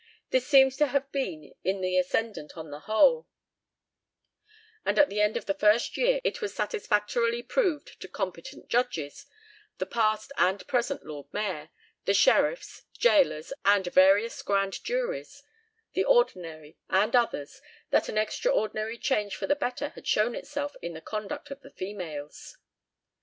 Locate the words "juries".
14.83-15.43